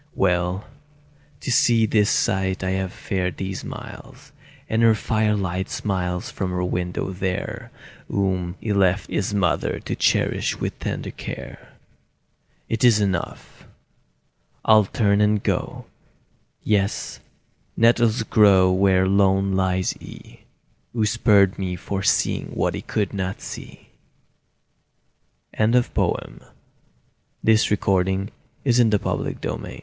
[0.15, 0.65] Well,
[1.41, 4.31] to see this sight I have fared these miles,
[4.67, 7.69] And her firelight smiles from her window there,
[8.07, 11.73] Whom he left his mother to cherish with tender care!
[12.67, 13.67] It is enough.
[14.65, 15.85] I'll turn and go;
[16.63, 17.19] Yes,
[17.77, 20.39] nettles grow where lone lies he,
[20.93, 23.89] Who spurned me for seeing what he could not see.
[25.53, 26.41] IN A WAITING ROOM ON a morning
[27.45, 27.87] sick
[28.65, 29.67] as the day of doom